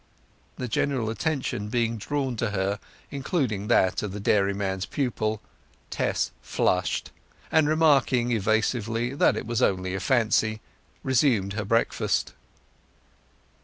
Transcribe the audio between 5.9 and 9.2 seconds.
Tess flushed, and remarking evasively